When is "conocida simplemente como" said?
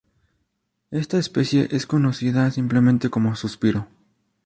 1.85-3.35